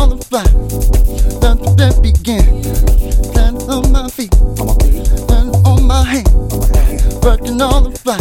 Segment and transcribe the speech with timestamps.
[0.00, 0.44] On the fly.
[0.44, 2.62] To the begin.
[3.34, 4.32] Down on my feet.
[5.28, 6.28] Down on my hand.
[7.22, 8.20] Working on the fly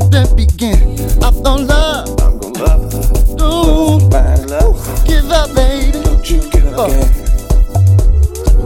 [0.00, 0.76] to that begin.
[1.22, 3.36] I don't love, I'm gonna love her.
[3.36, 5.06] don't love.
[5.06, 5.92] give up, baby.
[6.02, 6.90] Don't you give up,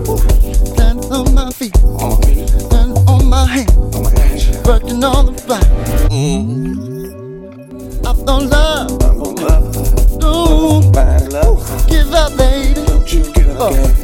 [0.07, 0.17] Oh.
[0.75, 4.67] Stand on my feet, On my feet, stand on my hand, on my hands.
[4.67, 5.61] working on the fly.
[6.11, 6.19] I
[8.03, 9.04] don't I'm gonna love
[12.15, 12.75] up, baby.
[12.87, 14.04] Don't you give up, Oh.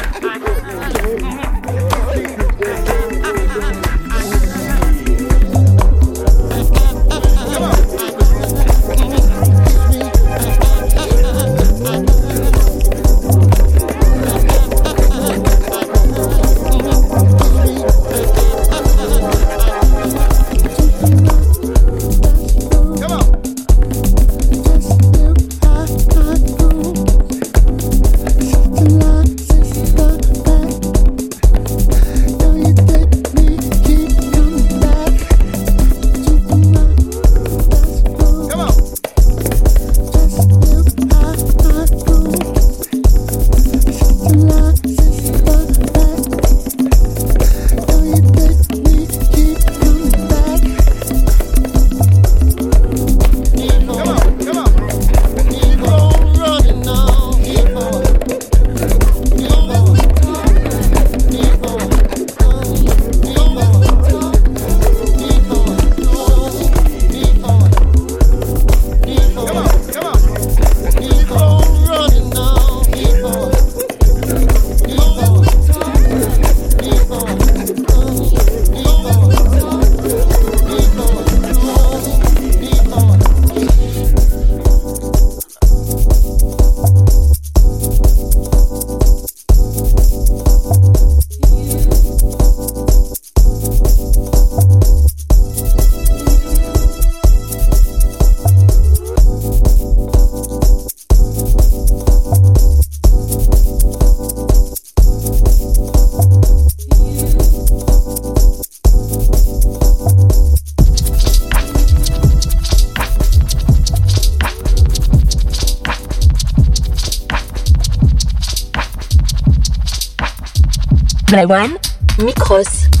[121.31, 121.79] Blawan,
[122.17, 123.00] Micros.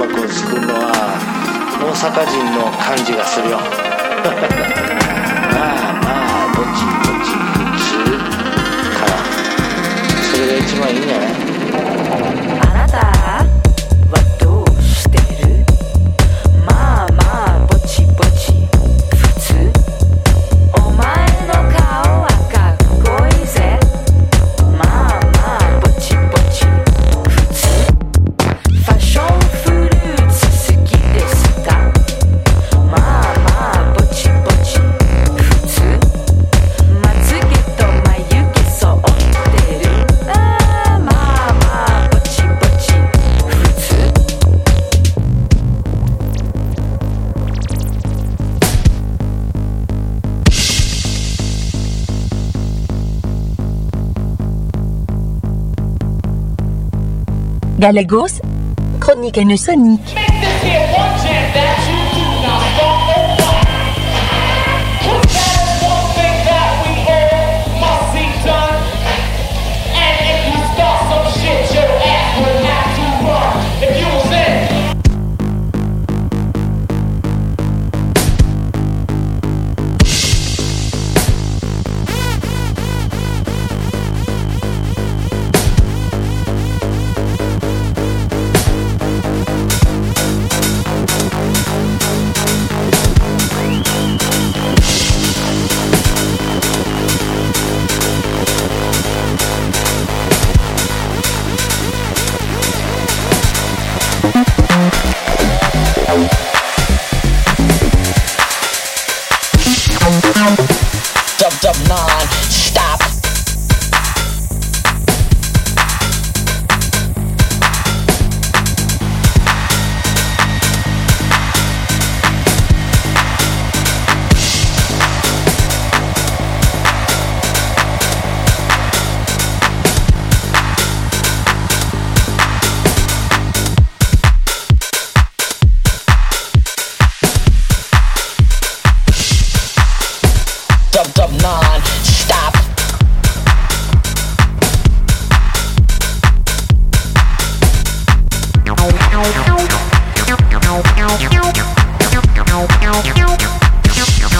[0.00, 0.06] 音
[0.66, 0.86] のは
[1.80, 3.58] 大阪人の感じがするよ。
[5.52, 6.06] まあま
[6.44, 7.90] あぼちぼち普通
[8.98, 9.10] から。
[10.22, 11.47] それが一番いいんじゃない？
[57.78, 58.40] Galagos,
[58.98, 60.27] chronique anusonique.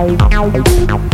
[0.00, 1.09] Ow, ow, ow, ow.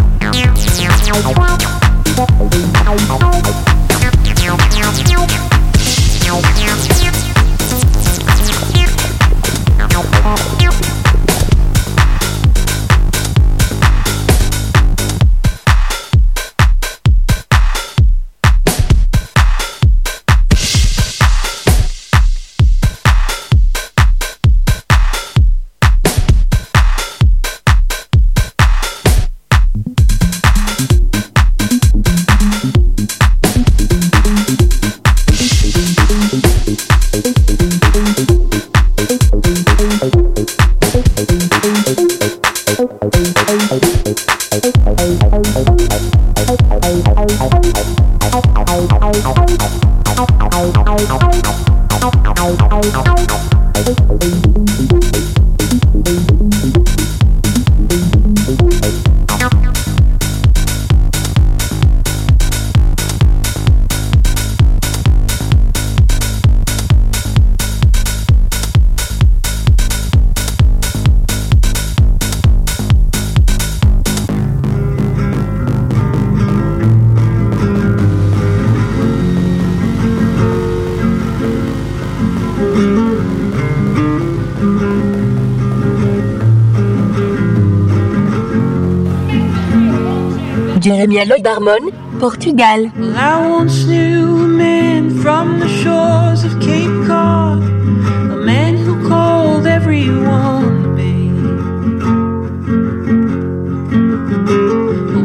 [90.87, 91.91] Jeremy Lloyd Harmon,
[92.21, 92.93] Portugal.
[92.97, 99.09] Well, I once knew a man from the shores of Cape Cod, a man who
[99.09, 101.43] called everyone babe.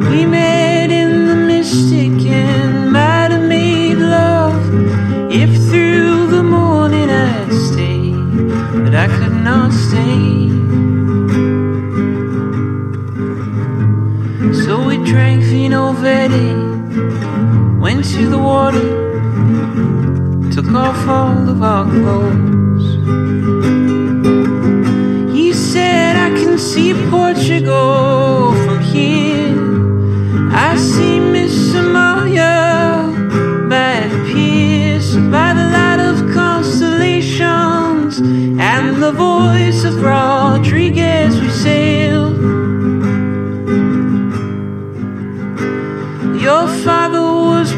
[0.10, 4.64] We met in the mystic and might have made love
[5.32, 8.14] if through the morning I'd stay,
[8.84, 10.81] but I could not stay.
[16.02, 18.82] Vino went to the water,
[20.52, 22.86] took off all of our clothes.
[25.32, 29.56] He said, I can see Portugal from here.
[30.52, 33.14] I see Miss Amalia
[33.70, 38.20] by the piers, by the light of constellations,
[38.60, 40.41] and the voice of Rodrigues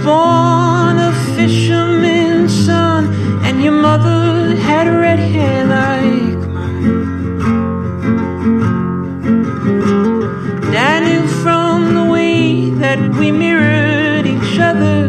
[0.04, 3.14] born a fisherman's son,
[3.46, 7.54] and your mother had red hair like mine.
[10.76, 15.00] I knew from the way that we mirrored each other,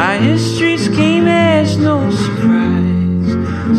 [0.00, 3.30] our histories came as no surprise.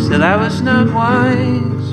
[0.05, 1.85] Still, I was not wise.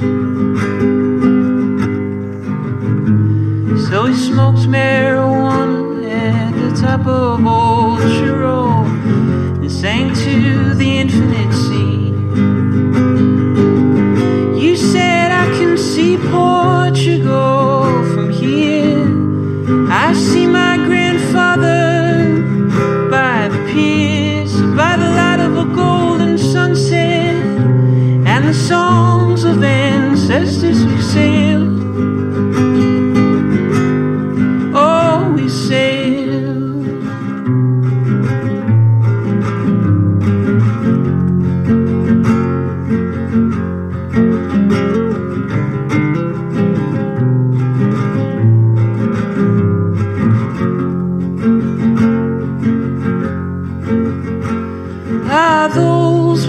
[3.88, 5.01] So he smokes marijuana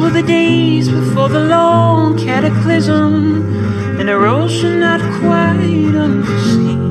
[0.03, 3.41] were the days before the long cataclysm
[3.99, 6.83] and erosion not quite unforeseen.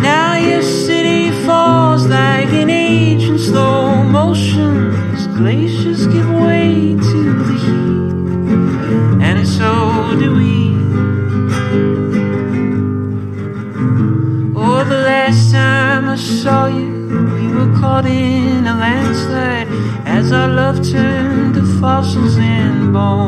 [0.00, 6.37] Now your city falls like an age in slow motion as glaciers give way
[18.88, 19.68] landslide
[20.06, 23.27] as our love turned to fossils and bones.